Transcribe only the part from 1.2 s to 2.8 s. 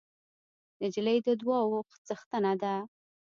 د دعاوو څښتنه ده.